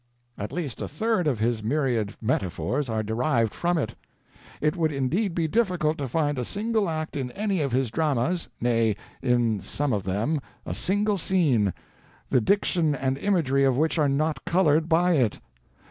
At 0.35 0.51
least 0.51 0.81
a 0.81 0.87
third 0.87 1.27
of 1.27 1.37
his 1.37 1.61
myriad 1.63 2.15
metaphors 2.19 2.89
are 2.89 3.03
derived 3.03 3.53
from 3.53 3.77
it. 3.77 3.93
It 4.59 4.75
would 4.75 4.91
indeed 4.91 5.35
be 5.35 5.47
difficult 5.47 5.99
to 5.99 6.07
find 6.07 6.39
a 6.39 6.43
single 6.43 6.89
act 6.89 7.15
in 7.15 7.29
any 7.33 7.61
of 7.61 7.71
his 7.71 7.91
dramas, 7.91 8.49
nay, 8.59 8.95
in 9.21 9.61
some 9.61 9.93
of 9.93 10.01
them, 10.01 10.41
a 10.65 10.73
single 10.73 11.19
scene, 11.19 11.71
the 12.31 12.41
diction 12.41 12.95
and 12.95 13.15
imagery 13.19 13.63
of 13.63 13.77
which 13.77 13.99
are 13.99 14.09
not 14.09 14.43
colored 14.43 14.89
by 14.89 15.11
it. 15.17 15.39